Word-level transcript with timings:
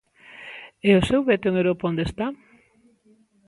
¿E 0.87 0.89
o 0.99 1.05
seu 1.09 1.21
veto 1.29 1.45
en 1.49 1.55
Europa 1.61 1.89
onde 1.91 2.03
está? 2.05 2.27